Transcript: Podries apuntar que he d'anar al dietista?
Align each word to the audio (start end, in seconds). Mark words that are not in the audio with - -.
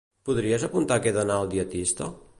Podries 0.29 0.65
apuntar 0.67 0.97
que 1.03 1.13
he 1.13 1.15
d'anar 1.19 1.37
al 1.43 1.55
dietista? 1.55 2.13